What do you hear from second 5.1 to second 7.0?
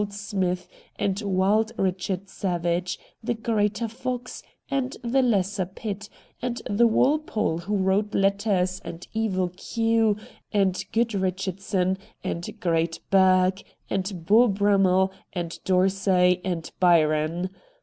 lesser Pitt, and the